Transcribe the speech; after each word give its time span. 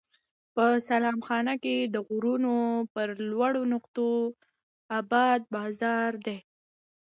په 0.55 0.65
سلام 0.89 1.17
خانه 1.27 1.55
کې 1.63 1.75
د 1.93 1.95
غرونو 2.07 2.55
پر 2.93 3.07
لوړو 3.29 3.63
نقطو 3.73 4.09
اباد 4.99 5.39
بازار 5.55 6.11
دی. 6.25 6.37